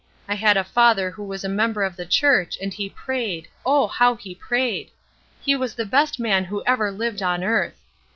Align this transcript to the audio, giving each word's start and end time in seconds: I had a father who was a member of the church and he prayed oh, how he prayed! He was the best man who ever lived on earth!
I 0.27 0.33
had 0.33 0.57
a 0.57 0.63
father 0.63 1.11
who 1.11 1.23
was 1.23 1.43
a 1.43 1.47
member 1.47 1.83
of 1.83 1.95
the 1.95 2.07
church 2.07 2.57
and 2.59 2.73
he 2.73 2.89
prayed 2.89 3.47
oh, 3.63 3.85
how 3.85 4.15
he 4.15 4.33
prayed! 4.33 4.89
He 5.39 5.55
was 5.55 5.75
the 5.75 5.85
best 5.85 6.19
man 6.19 6.45
who 6.45 6.63
ever 6.65 6.89
lived 6.89 7.21
on 7.21 7.43
earth! 7.43 7.79